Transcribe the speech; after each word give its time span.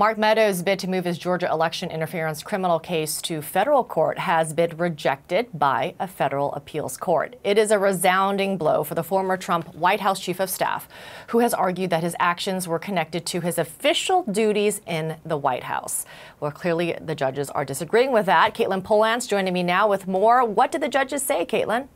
Mark 0.00 0.16
Meadows' 0.16 0.62
bid 0.62 0.78
to 0.78 0.88
move 0.88 1.04
his 1.04 1.18
Georgia 1.18 1.50
election 1.50 1.90
interference 1.90 2.42
criminal 2.42 2.78
case 2.78 3.20
to 3.20 3.42
federal 3.42 3.84
court 3.84 4.18
has 4.18 4.54
been 4.54 4.74
rejected 4.78 5.48
by 5.52 5.94
a 6.00 6.08
federal 6.08 6.54
appeals 6.54 6.96
court. 6.96 7.36
It 7.44 7.58
is 7.58 7.70
a 7.70 7.78
resounding 7.78 8.56
blow 8.56 8.82
for 8.82 8.94
the 8.94 9.04
former 9.04 9.36
Trump 9.36 9.74
White 9.74 10.00
House 10.00 10.18
chief 10.18 10.40
of 10.40 10.48
staff, 10.48 10.88
who 11.26 11.40
has 11.40 11.52
argued 11.52 11.90
that 11.90 12.02
his 12.02 12.16
actions 12.18 12.66
were 12.66 12.78
connected 12.78 13.26
to 13.26 13.42
his 13.42 13.58
official 13.58 14.22
duties 14.22 14.80
in 14.86 15.18
the 15.22 15.36
White 15.36 15.64
House. 15.64 16.06
Well, 16.40 16.50
clearly 16.50 16.96
the 16.98 17.14
judges 17.14 17.50
are 17.50 17.66
disagreeing 17.66 18.10
with 18.10 18.24
that. 18.24 18.54
Katelyn 18.54 18.80
Polantz 18.80 19.28
joining 19.28 19.52
me 19.52 19.62
now 19.62 19.86
with 19.86 20.08
more. 20.08 20.42
What 20.46 20.72
did 20.72 20.80
the 20.80 20.88
judges 20.88 21.22
say, 21.22 21.44
Katelyn? 21.44 21.88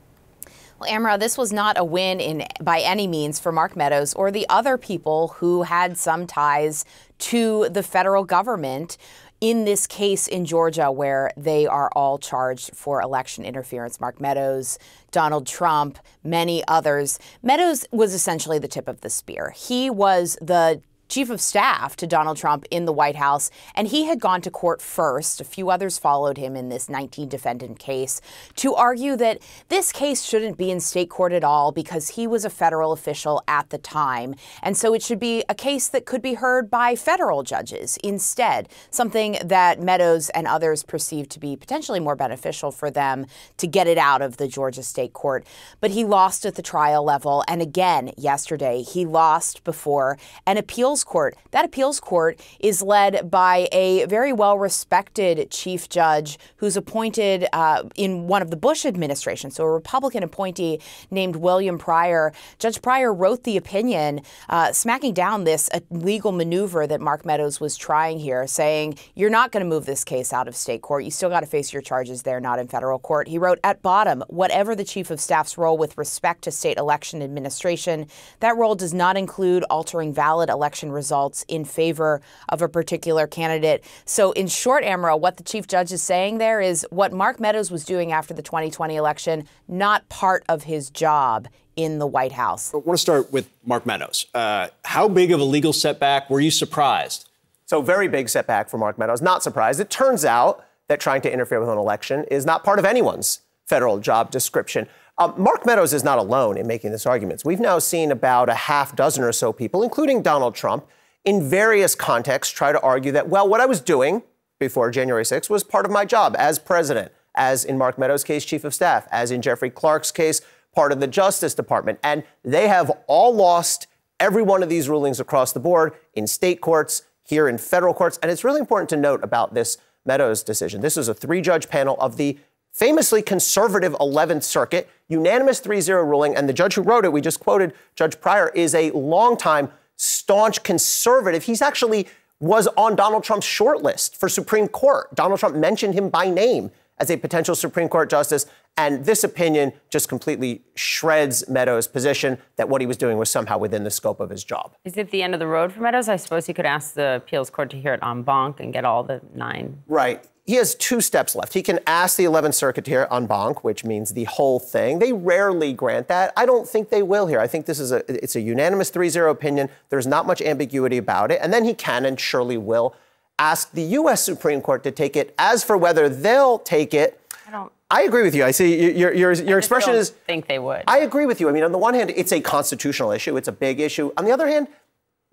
Well, 0.81 0.93
Amara, 0.93 1.17
this 1.17 1.39
was 1.39 1.53
not 1.53 1.79
a 1.79 1.85
win 1.85 2.19
in 2.19 2.45
by 2.61 2.81
any 2.81 3.07
means 3.07 3.39
for 3.39 3.53
Mark 3.53 3.77
Meadows 3.77 4.13
or 4.13 4.33
the 4.33 4.45
other 4.49 4.77
people 4.77 5.29
who 5.37 5.63
had 5.63 5.97
some 5.97 6.27
ties 6.27 6.85
to 7.19 7.69
the 7.71 7.83
federal 7.83 8.25
government 8.25 8.97
in 9.41 9.65
this 9.65 9.87
case 9.87 10.27
in 10.27 10.45
Georgia 10.45 10.91
where 10.91 11.31
they 11.37 11.67
are 11.67 11.91
all 11.95 12.19
charged 12.19 12.75
for 12.75 13.03
election 13.03 13.45
interference. 13.45 14.01
Mark 14.01 14.21
Meadows, 14.21 14.79
Donald 15.11 15.47
Trump, 15.47 15.99
many 16.23 16.63
others. 16.67 17.19
Meadows 17.43 17.85
was 17.91 18.15
essentially 18.15 18.59
the 18.59 18.69
tip 18.69 18.89
of 18.89 19.03
the 19.03 19.11
spear. 19.11 19.53
He 19.57 19.91
was 19.91 20.39
the 20.41 20.81
chief 21.09 21.31
of 21.31 21.41
staff 21.41 21.97
to 21.97 22.07
Donald 22.07 22.37
Trump 22.37 22.65
in 22.71 22.85
the 22.85 22.93
White 22.93 23.17
House, 23.17 23.51
and 23.75 23.89
he 23.89 24.05
had 24.07 24.21
gone 24.21 24.41
to 24.43 24.51
court 24.51 24.81
first. 24.81 25.41
A 25.41 25.45
few 25.45 25.71
others 25.71 25.99
followed 25.99 26.39
him 26.39 26.57
in 26.57 26.69
this 26.69 26.89
19 26.89 27.29
defendant 27.29 27.79
case 27.79 28.21
to 28.57 28.75
argue 28.75 29.17
that 29.17 29.39
this 29.69 29.93
case 29.93 30.23
shouldn't 30.23 30.59
be 30.59 30.71
in 30.71 30.81
state 30.81 31.11
court 31.11 31.33
at 31.33 31.45
all 31.45 31.73
because 31.73 32.11
he 32.11 32.27
was 32.27 32.45
a 32.45 32.51
federal 32.51 32.93
official 32.93 33.43
at 33.47 33.71
the 33.71 33.79
time. 33.79 34.35
And 34.63 34.77
so 34.77 34.95
it 34.95 35.03
should 35.03 35.21
be 35.21 35.45
a 35.49 35.55
case 35.55 35.89
that 35.89 36.07
could 36.07 36.23
be 36.23 36.35
heard 36.35 36.71
by 36.71 36.97
federal 36.97 37.43
judges 37.43 37.99
instead, 38.03 38.69
something 38.91 39.39
that 39.45 39.81
Meadows 39.81 40.31
and 40.31 40.47
others 40.47 40.83
perceived 40.83 41.31
to 41.31 41.41
be 41.41 41.57
potentially 41.57 42.01
more 42.01 42.17
beneficial 42.17 42.71
for 42.71 42.91
them 42.91 43.27
to 43.59 43.67
get 43.67 43.87
it 43.87 43.99
out 43.99 44.23
of 44.23 44.37
the 44.37 44.49
Georgia 44.49 44.83
state 44.83 45.13
court. 45.13 45.45
But 45.81 45.91
he 45.91 46.05
lost 46.05 46.47
at 46.47 46.55
the 46.55 46.63
trial 46.63 47.05
level. 47.05 47.45
And 47.47 47.61
again, 47.61 48.13
yesterday, 48.17 48.83
he 48.83 49.05
lost 49.05 49.65
before 49.65 50.19
an 50.47 50.57
appeal 50.57 50.94
appeals 50.95 51.05
court. 51.05 51.37
That 51.51 51.65
appeals 51.65 51.99
court 51.99 52.41
is 52.61 52.81
led 52.81 53.29
by 53.29 53.69
a 53.73 54.07
very 54.07 54.33
well 54.33 54.59
respected 54.59 55.51
chief 55.51 55.89
judge 55.89 56.39
who's 56.59 56.77
appointed 56.77 57.49
uh, 57.53 57.83
in 57.97 58.29
one 58.29 58.43
of 58.43 58.51
the 58.51 58.57
Bush 58.57 58.87
administration, 58.87 59.51
so 59.51 59.65
a 59.65 59.73
Republican 59.73 60.23
appointee 60.23 60.81
named 61.11 61.37
William 61.37 61.79
Pryor. 61.79 62.33
Judge 62.61 62.81
Pryor 62.81 63.13
wrote 63.13 63.43
the 63.43 63.57
opinion 63.57 64.21
uh, 64.49 64.71
smacking 64.73 65.15
down 65.15 65.43
this 65.43 65.69
uh, 65.75 65.81
legal 65.91 66.31
maneuver 66.31 66.87
that 66.87 67.01
Mark 67.01 67.25
Meadows 67.27 67.59
was 67.61 67.77
trying 67.77 68.21
here, 68.21 68.47
saying, 68.47 68.97
You're 69.17 69.31
not 69.31 69.51
going 69.51 69.65
to 69.65 69.69
move 69.69 69.87
this 69.87 70.05
case 70.05 70.33
out 70.33 70.47
of 70.47 70.55
state 70.55 70.83
court. 70.83 71.03
You 71.03 71.11
still 71.11 71.31
got 71.31 71.41
to 71.41 71.47
face 71.47 71.73
your 71.73 71.83
charges 71.83 72.23
there, 72.23 72.39
not 72.39 72.61
in 72.61 72.69
federal 72.69 73.01
court. 73.01 73.27
He 73.27 73.39
wrote, 73.39 73.59
At 73.65 73.83
bottom, 73.83 74.23
whatever 74.29 74.77
the 74.77 74.85
chief 74.85 75.11
of 75.11 75.21
staff's 75.21 75.59
role 75.59 75.77
with 75.77 75.99
respect 75.99 76.43
to 76.45 76.53
state 76.53 76.79
election 76.79 77.21
administration, 77.21 78.07
that 78.39 78.57
role 78.57 78.77
does 78.77 78.95
not 78.95 79.17
include 79.17 79.65
altering 79.65 80.13
valid 80.13 80.49
election 80.49 80.84
election 80.85 80.93
results 80.93 81.45
in 81.49 81.65
favor 81.65 82.21
of 82.49 82.63
a 82.63 82.69
particular 82.69 83.27
candidate. 83.27 83.85
So, 84.05 84.33
in 84.33 84.49
short, 84.49 84.85
Amara, 84.85 85.17
what 85.17 85.37
the 85.37 85.43
chief 85.43 85.67
judge 85.67 85.93
is 85.93 86.03
saying 86.03 86.39
there 86.39 86.61
is 86.61 86.87
what 86.91 87.13
Mark 87.13 87.41
Meadows 87.41 87.71
was 87.71 87.85
doing 87.85 88.13
after 88.13 88.35
the 88.35 88.43
2020 88.43 88.97
election, 88.97 89.47
not 89.69 90.09
part 90.09 90.45
of 90.49 90.65
his 90.65 90.91
job 90.91 91.49
in 91.77 91.99
the 91.99 92.07
White 92.07 92.33
House. 92.33 92.73
I 92.73 92.79
want 92.79 92.99
to 92.99 93.03
start 93.03 93.33
with 93.33 93.49
Mark 93.65 93.85
Meadows. 93.87 94.27
Uh, 94.35 94.69
how 94.85 95.09
big 95.09 95.33
of 95.33 95.41
a 95.41 95.45
legal 95.45 95.73
setback 95.73 96.31
were 96.31 96.41
you 96.41 96.51
surprised? 96.51 97.29
So, 97.67 97.83
very 97.83 98.09
big 98.09 98.29
setback 98.29 98.69
for 98.69 98.79
Mark 98.79 98.99
Meadows. 98.99 99.23
Not 99.23 99.43
surprised. 99.43 99.81
It 99.81 99.91
turns 99.91 100.25
out 100.25 100.65
that 100.89 101.01
trying 101.01 101.23
to 101.23 101.33
interfere 101.33 101.61
with 101.61 101.71
an 101.71 101.79
election 101.79 102.25
is 102.31 102.45
not 102.45 102.63
part 102.63 102.79
of 102.79 102.85
anyone's 102.85 103.41
federal 103.67 103.99
job 103.99 104.31
description. 104.31 104.87
Uh, 105.17 105.33
Mark 105.37 105.65
Meadows 105.65 105.95
is 105.95 106.03
not 106.03 106.19
alone 106.19 106.57
in 106.57 106.67
making 106.67 106.91
this 106.91 107.07
argument. 107.07 107.43
We've 107.45 107.61
now 107.61 107.79
seen 107.79 108.11
about 108.11 108.49
a 108.49 108.55
half 108.55 108.97
dozen 108.97 109.23
or 109.23 109.31
so 109.31 109.53
people, 109.53 109.83
including 109.83 110.23
Donald 110.23 110.57
Trump, 110.57 110.87
in 111.25 111.49
various 111.49 111.95
contexts 111.95 112.53
try 112.53 112.73
to 112.73 112.81
argue 112.81 113.13
that, 113.13 113.29
well, 113.29 113.49
what 113.49 113.61
I 113.61 113.67
was 113.67 113.81
doing 113.81 114.23
before 114.59 114.91
January 114.91 115.23
6th 115.23 115.49
was 115.49 115.63
part 115.63 115.87
of 115.87 115.93
my 115.93 116.05
job 116.05 116.35
as 116.37 116.59
president, 116.59 117.13
as 117.37 117.65
in 117.65 117.79
Mark 117.79 117.97
Meadows' 117.97 118.25
case, 118.25 118.45
chief 118.45 118.65
of 118.65 118.75
staff, 118.75 119.07
as 119.13 119.31
in 119.31 119.41
Jeffrey 119.41 119.71
Clark's 119.71 120.11
case, 120.11 120.41
part 120.75 120.91
of 120.91 120.99
the 120.99 121.07
Justice 121.07 121.55
Department. 121.55 122.01
And 122.03 122.25
they 122.43 122.67
have 122.67 122.91
all 123.07 123.33
lost 123.33 123.87
every 124.19 124.43
one 124.43 124.65
of 124.65 124.69
these 124.69 124.89
rulings 124.89 125.21
across 125.21 125.53
the 125.53 125.61
board 125.61 125.95
in 126.15 126.27
state 126.27 126.61
courts, 126.61 127.03
here 127.23 127.49
in 127.49 127.57
federal 127.57 127.95
courts. 127.95 128.19
And 128.21 128.31
it's 128.31 128.45
really 128.45 128.61
important 128.61 128.91
to 128.91 128.97
note 128.97 129.23
about 129.23 129.55
this 129.55 129.79
Meadows 130.05 130.43
decision. 130.43 130.83
This 130.83 130.97
is 130.97 131.09
a 131.09 131.15
three 131.15 131.41
judge 131.41 131.69
panel 131.69 131.97
of 131.99 132.17
the 132.17 132.39
famously 132.75 133.23
conservative 133.23 133.93
11th 133.95 134.43
Circuit, 134.43 134.91
unanimous 135.09 135.61
3 135.61 135.81
0 135.81 136.03
ruling. 136.05 136.37
And 136.37 136.49
the 136.49 136.53
judge 136.53 136.75
who 136.75 136.83
wrote 136.83 137.05
it, 137.05 137.13
we 137.13 137.21
just 137.21 137.41
quoted 137.41 137.73
Judge 137.95 138.21
Pryor, 138.21 138.49
is 138.55 138.75
a 138.75 138.91
longtime 138.91 139.71
staunch 139.97 140.63
conservative. 140.63 141.45
He's 141.45 141.63
actually 141.63 142.09
was 142.41 142.67
on 142.77 142.97
Donald 142.97 143.23
Trump's 143.23 143.47
shortlist 143.47 144.17
for 144.17 144.29
Supreme 144.29 144.69
Court. 144.69 145.15
Donald 145.15 145.41
Trump 145.41 145.57
mentioned 145.57 145.95
him 145.95 146.11
by 146.11 146.29
name 146.29 146.73
as 146.99 147.11
a 147.11 147.17
potential 147.17 147.55
Supreme 147.55 147.89
Court 147.89 148.11
justice. 148.11 148.47
And 148.77 149.05
this 149.05 149.23
opinion 149.23 149.73
just 149.89 150.09
completely 150.09 150.63
shreds 150.75 151.49
Meadows' 151.49 151.87
position 151.87 152.39
that 152.57 152.69
what 152.69 152.81
he 152.81 152.89
was 152.89 152.97
doing 152.97 153.19
was 153.19 153.31
somehow 153.31 153.57
within 153.57 153.85
the 153.85 153.91
scope 153.91 154.19
of 154.19 154.31
his 154.31 154.43
job. 154.43 154.75
Is 154.85 154.97
it 154.97 155.13
the 155.13 155.23
end 155.23 155.33
of 155.33 155.39
the 155.39 155.47
road 155.47 155.73
for 155.73 155.81
Meadows? 155.81 156.09
I 156.09 156.17
suppose 156.17 156.47
he 156.47 156.53
could 156.53 156.67
ask 156.67 156.95
the 156.95 157.17
appeals 157.17 157.51
court 157.51 157.71
to 157.71 157.81
hear 157.81 157.95
it 157.95 158.01
en 158.03 158.23
banc 158.23 158.59
and 158.59 158.73
get 158.73 158.85
all 158.85 159.05
the 159.05 159.21
nine. 159.33 159.79
Right 159.87 160.25
he 160.47 160.57
has 160.57 160.75
two 160.75 161.01
steps 161.01 161.35
left. 161.35 161.55
He 161.55 161.63
can 161.63 161.81
ask 161.87 162.17
the 162.17 162.25
11th 162.25 162.55
Circuit 162.55 162.87
hear 162.87 163.09
en 163.11 163.27
banc, 163.27 163.65
which 163.65 163.83
means 163.83 164.13
the 164.13 164.25
whole 164.25 164.61
thing. 164.61 164.99
They 164.99 165.13
rarely 165.13 165.73
grant 165.73 166.09
that. 166.09 166.35
I 166.37 166.45
don't 166.45 166.69
think 166.69 166.91
they 166.91 167.03
will 167.03 167.27
here. 167.27 167.41
I 167.41 167.47
think 167.47 167.65
this 167.65 167.81
is 167.81 167.93
a 167.93 168.05
it's 168.13 168.37
a 168.37 168.41
unanimous 168.41 168.91
3-0 168.91 169.31
opinion. 169.31 169.71
There's 169.89 170.07
not 170.07 170.27
much 170.27 170.43
ambiguity 170.43 170.99
about 170.99 171.31
it. 171.31 171.41
And 171.43 171.53
then 171.53 171.65
he 171.65 171.73
can 171.73 172.05
and 172.05 172.21
surely 172.21 172.59
will 172.59 172.95
ask 173.39 173.73
the 173.73 173.83
U.S. 173.83 174.23
Supreme 174.23 174.61
Court 174.61 174.85
to 174.85 174.91
take 174.91 175.17
it. 175.17 175.35
As 175.39 175.65
for 175.65 175.79
whether 175.79 176.11
they'll 176.11 176.59
take 176.59 176.93
it, 176.93 177.19
I 177.47 177.51
don't. 177.51 177.73
I 177.91 178.03
agree 178.03 178.23
with 178.23 178.35
you. 178.35 178.45
I 178.45 178.51
see 178.51 178.93
your 178.93 179.15
your 179.15 179.33
your 179.33 179.57
expression 179.57 179.95
is 179.95 180.11
I 180.11 180.27
think 180.27 180.47
they 180.47 180.59
would. 180.59 180.83
I 180.87 180.99
agree 180.99 181.25
with 181.25 181.41
you. 181.41 181.49
I 181.49 181.53
mean, 181.53 181.65
on 181.65 181.73
the 181.73 181.79
one 181.79 181.95
hand, 181.95 182.13
it's 182.15 182.33
a 182.33 182.41
constitutional 182.43 183.13
issue. 183.13 183.37
It's 183.39 183.49
a 183.49 183.53
big 183.53 183.81
issue. 183.81 184.13
On 184.19 184.27
the 184.27 184.33
other 184.33 184.49
hand, 184.49 184.69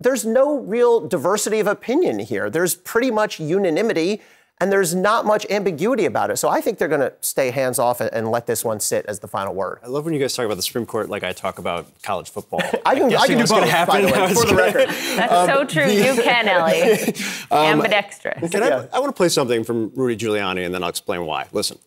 there's 0.00 0.24
no 0.24 0.58
real 0.58 1.06
diversity 1.06 1.60
of 1.60 1.66
opinion 1.66 2.18
here. 2.18 2.48
There's 2.48 2.74
pretty 2.74 3.10
much 3.10 3.38
unanimity 3.40 4.22
and 4.62 4.70
there's 4.70 4.94
not 4.94 5.26
much 5.26 5.44
ambiguity 5.50 6.04
about 6.04 6.30
it. 6.30 6.36
So 6.36 6.48
I 6.48 6.60
think 6.60 6.78
they're 6.78 6.86
going 6.86 7.00
to 7.00 7.12
stay 7.20 7.50
hands 7.50 7.80
off 7.80 8.00
and 8.00 8.30
let 8.30 8.46
this 8.46 8.64
one 8.64 8.78
sit 8.78 9.04
as 9.06 9.18
the 9.18 9.26
final 9.26 9.52
word. 9.52 9.80
I 9.82 9.88
love 9.88 10.04
when 10.04 10.14
you 10.14 10.20
guys 10.20 10.34
talk 10.34 10.46
about 10.46 10.54
the 10.54 10.62
Supreme 10.62 10.86
Court 10.86 11.08
like 11.08 11.24
I 11.24 11.32
talk 11.32 11.58
about 11.58 11.88
college 12.04 12.30
football. 12.30 12.60
I 12.86 12.94
can, 12.94 13.12
I, 13.12 13.16
I 13.16 13.26
can 13.26 13.38
do 13.38 13.46
both. 13.46 13.68
Happen, 13.68 14.04
way, 14.04 14.10
for 14.34 14.46
the 14.46 14.54
record, 14.54 14.88
that's 15.16 15.32
um, 15.32 15.48
so 15.48 15.64
true. 15.64 15.90
You 15.90 16.14
can, 16.14 16.46
Elie. 16.46 17.08
um, 17.50 17.80
Ambidextrous. 17.80 18.52
Can 18.52 18.62
I, 18.62 18.86
I 18.92 19.00
want 19.00 19.08
to 19.08 19.16
play 19.16 19.28
something 19.28 19.64
from 19.64 19.90
Rudy 19.96 20.16
Giuliani, 20.16 20.64
and 20.64 20.72
then 20.72 20.84
I'll 20.84 20.90
explain 20.90 21.26
why. 21.26 21.48
Listen. 21.50 21.80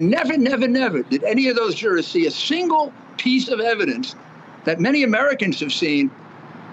Never, 0.00 0.36
never, 0.36 0.68
never 0.68 1.02
did 1.02 1.24
any 1.24 1.48
of 1.48 1.56
those 1.56 1.76
jurors 1.76 2.06
see 2.06 2.26
a 2.26 2.30
single 2.30 2.92
piece 3.16 3.48
of 3.48 3.58
evidence 3.58 4.16
that 4.64 4.80
many 4.80 5.02
Americans 5.02 5.60
have 5.60 5.72
seen 5.72 6.10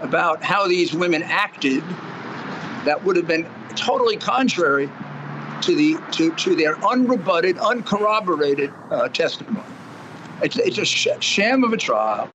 about 0.01 0.43
how 0.43 0.67
these 0.67 0.93
women 0.93 1.23
acted 1.23 1.81
that 2.85 3.03
would 3.03 3.15
have 3.15 3.27
been 3.27 3.47
totally 3.75 4.17
contrary 4.17 4.89
to 5.61 5.75
the 5.75 5.97
to, 6.11 6.33
to 6.35 6.55
their 6.55 6.75
unrebutted, 6.75 7.59
uncorroborated 7.59 8.71
uh, 8.91 9.09
testimony. 9.09 9.65
It's, 10.41 10.57
it's 10.57 10.77
a 10.77 10.85
sh- 10.85 11.07
sham 11.19 11.63
of 11.63 11.73
a 11.73 11.77
trial. 11.77 12.29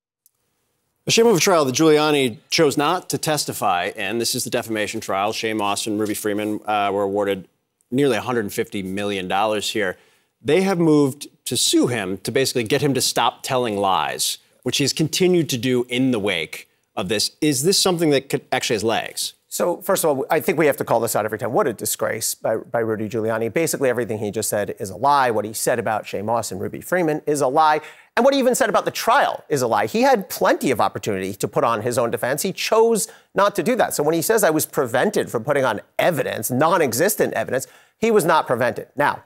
A 1.07 1.11
sham 1.11 1.27
of 1.27 1.37
a 1.37 1.41
trial 1.41 1.65
that 1.65 1.75
Giuliani 1.75 2.39
chose 2.51 2.77
not 2.77 3.11
to 3.11 3.19
testify 3.19 3.91
in. 3.95 4.19
This 4.19 4.35
is 4.35 4.45
the 4.45 4.51
defamation 4.51 5.01
trial. 5.01 5.33
Shaye 5.33 5.59
Austin, 5.61 5.99
Ruby 5.99 6.15
Freeman 6.15 6.61
uh, 6.67 6.91
were 6.93 7.03
awarded 7.03 7.47
nearly 7.91 8.17
$150 8.17 8.85
million 8.85 9.61
here. 9.61 9.99
They 10.41 10.63
have 10.63 10.79
moved 10.79 11.29
to 11.45 11.57
sue 11.57 11.89
him 11.89 12.19
to 12.19 12.33
basically 12.33 12.65
get 12.65 12.81
him 12.81 12.95
to 12.95 13.01
stop 13.01 13.43
telling 13.43 13.77
lies, 13.77 14.39
which 14.63 14.79
he's 14.79 14.93
continued 14.93 15.49
to 15.51 15.59
do 15.59 15.85
in 15.89 16.11
the 16.11 16.19
wake 16.19 16.69
of 16.97 17.09
this. 17.09 17.33
Is 17.41 17.63
this 17.65 17.79
something 17.79 18.11
that 18.11 18.29
could, 18.31 18.45
actually 18.51 18.77
has 18.77 18.85
legs? 18.85 19.35
So, 19.55 19.81
first 19.83 20.05
of 20.05 20.19
all, 20.19 20.27
I 20.31 20.41
think 20.41 20.59
we 20.59 20.67
have 20.67 20.77
to 20.79 20.85
call 20.85 20.99
this 20.99 21.15
out 21.15 21.25
every 21.25 21.39
time. 21.39 21.53
What 21.53 21.69
a 21.69 21.73
disgrace 21.73 22.35
by, 22.35 22.57
by 22.57 22.81
Rudy 22.81 23.09
Giuliani. 23.09 23.53
Basically, 23.53 23.89
everything 23.89 24.19
he 24.19 24.33
just 24.33 24.49
said 24.49 24.75
is 24.81 24.91
a 24.91 24.97
lie. 24.97 25.31
What 25.31 25.45
he 25.45 25.53
said 25.53 25.79
about 25.79 26.07
Shaye 26.07 26.25
Moss 26.25 26.51
and 26.51 26.61
Ruby 26.61 26.81
Freeman 26.81 27.23
is 27.25 27.41
a 27.41 27.47
lie. 27.47 27.81
And 28.17 28.25
what 28.25 28.35
he 28.35 28.41
even 28.41 28.57
said 28.57 28.69
about 28.69 28.85
the 28.85 28.91
trial 28.91 29.45
is 29.49 29.63
a 29.63 29.69
lie. 29.69 29.87
He 29.87 30.03
had 30.03 30.29
plenty 30.29 30.73
of 30.73 30.81
opportunity 30.81 31.35
to 31.35 31.47
put 31.47 31.63
on 31.63 31.83
his 31.83 31.99
own 31.99 32.11
defense. 32.11 32.43
He 32.43 32.53
chose 32.53 33.07
not 33.33 33.55
to 33.55 33.63
do 33.63 33.77
that. 33.77 33.95
So, 33.95 34.03
when 34.03 34.15
he 34.15 34.23
says 34.23 34.43
I 34.43 34.51
was 34.51 34.67
prevented 34.67 35.31
from 35.31 35.45
putting 35.45 35.65
on 35.65 35.83
evidence, 36.01 36.51
non 36.51 36.83
existent 36.83 37.33
evidence, 37.35 37.69
he 37.97 38.11
was 38.11 38.25
not 38.25 38.49
prevented. 38.49 38.89
Now, 38.97 39.23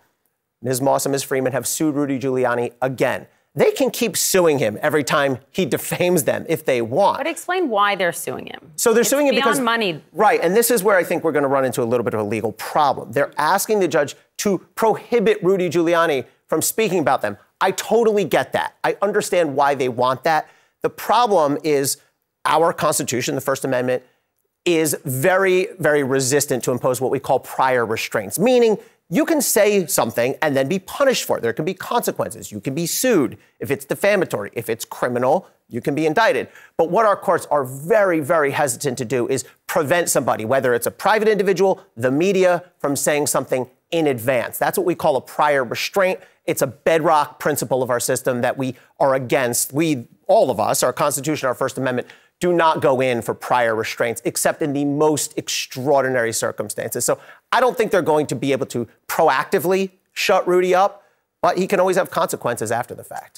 Ms. 0.60 0.82
Moss 0.82 1.06
and 1.06 1.12
Ms. 1.12 1.22
Freeman 1.22 1.54
have 1.54 1.66
sued 1.66 1.94
Rudy 1.94 2.19
Giuliani 2.19 2.75
again. 2.82 3.28
They 3.55 3.71
can 3.73 3.91
keep 3.91 4.17
suing 4.17 4.59
him 4.59 4.79
every 4.83 5.03
time 5.03 5.39
he 5.50 5.67
defames 5.67 6.25
them 6.25 6.47
if 6.49 6.65
they 6.65 6.81
want. 6.81 7.19
But 7.19 7.27
explain 7.27 7.69
why 7.69 7.97
they're 7.97 8.12
suing 8.12 8.47
him. 8.47 8.73
So 8.77 8.93
they're 8.93 9.00
It's 9.00 9.11
suing 9.11 9.27
him 9.27 9.35
beyond 9.35 9.45
because 9.45 9.61
money. 9.61 10.03
right? 10.12 10.39
And 10.43 10.55
this 10.55 10.71
is 10.71 10.83
where 10.83 10.97
I 10.97 11.03
think 11.03 11.25
we're 11.25 11.33
going 11.33 11.43
to 11.43 11.49
run 11.49 11.65
into 11.65 11.83
a 11.83 11.85
little 11.85 12.05
bit 12.05 12.15
of 12.15 12.21
a 12.21 12.25
legal 12.25 12.53
problem. 12.53 13.12
They're 13.12 13.33
asking 13.37 13.81
the 13.81 13.89
judge 13.89 14.15
to 14.39 14.59
prohibit 14.77 15.43
Rudy 15.43 15.69
Giuliani 15.69 16.27
from 16.47 16.62
speaking 16.62 17.00
about 17.00 17.21
them. 17.23 17.37
I 17.61 17.73
totally 17.73 18.25
get 18.25 18.53
that. 18.53 18.77
I 18.85 18.97
understand 19.03 19.56
why 19.56 19.75
they 19.75 19.89
want 19.89 20.23
that. 20.25 20.49
The 20.83 20.91
problem 20.91 21.59
is 21.65 21.97
our 22.45 22.73
Constitution, 22.73 23.35
the 23.35 23.41
First 23.41 23.65
Amendment, 23.65 24.05
is 24.65 24.97
very, 25.05 25.69
very 25.79 26.03
resistant 26.05 26.62
to 26.65 26.71
impose 26.71 27.00
what 27.00 27.11
we 27.11 27.19
call 27.19 27.41
prior 27.41 27.85
restraints, 27.85 28.39
meaning 28.39 28.79
you 29.10 29.25
can 29.25 29.40
say 29.40 29.87
something 29.87 30.37
and 30.43 30.56
then 30.56 30.69
be 30.69 30.78
punished 30.78 31.25
for 31.25 31.38
it. 31.38 31.40
There 31.40 31.52
can 31.52 31.64
be 31.64 31.75
consequences. 31.75 32.52
You 32.52 32.60
can 32.60 32.75
be 32.75 32.87
sued 32.87 33.38
if 33.58 33.70
it's 33.70 33.84
defamatory. 33.84 34.50
If 34.52 34.69
it's 34.69 34.84
criminal, 34.84 35.49
you 35.69 35.81
can 35.81 35.94
be 35.94 36.05
indicted. 36.06 36.49
But 36.76 36.90
what 36.90 37.06
our 37.06 37.16
courts 37.16 37.46
are 37.50 37.64
very, 37.64 38.20
very 38.20 38.50
hesitant 38.50 38.99
to 38.99 39.05
do 39.05 39.26
is 39.28 39.44
prevent 39.66 40.10
somebody, 40.10 40.44
whether 40.44 40.75
it's 40.75 40.87
a 40.87 40.90
private 40.90 41.28
individual, 41.28 41.82
the 41.96 42.10
media, 42.10 42.64
from 42.78 42.96
saying 42.96 43.28
something 43.28 43.69
in 43.90 44.06
advance. 44.06 44.58
That's 44.58 44.76
what 44.76 44.87
we 44.87 44.94
call 44.94 45.16
a 45.16 45.20
prior 45.22 45.64
restraint. 45.64 46.20
It's 46.44 46.62
a 46.62 46.66
bedrock 46.66 47.38
principle 47.38 47.82
of 47.82 47.90
our 47.90 48.00
system 48.00 48.43
that 48.43 48.58
we 48.58 48.75
are 49.00 49.14
against. 49.14 49.72
We, 49.72 50.06
all 50.26 50.50
of 50.50 50.61
us, 50.61 50.82
our 50.82 50.93
Constitution, 50.93 51.46
our 51.46 51.54
First 51.54 51.78
Amendment, 51.78 52.08
do 52.40 52.52
not 52.52 52.81
go 52.81 53.00
in 53.00 53.20
for 53.20 53.35
prior 53.35 53.75
restraints 53.75 54.23
except 54.25 54.62
in 54.62 54.73
the 54.73 54.85
most 54.85 55.37
extraordinary 55.37 56.32
circumstances. 56.32 57.05
So 57.05 57.19
I 57.52 57.61
don't 57.61 57.76
think 57.76 57.90
they're 57.90 58.02
going 58.02 58.26
to 58.29 58.37
be 58.37 58.52
able 58.52 58.67
to 58.67 58.87
proactively 59.08 59.90
shut 60.12 60.46
Rudy 60.46 60.75
up, 60.75 61.02
but 61.43 61.58
he 61.58 61.67
can 61.67 61.81
always 61.81 61.96
have 61.96 62.11
consequences 62.11 62.70
after 62.70 62.94
the 62.94 63.05
fact. 63.05 63.37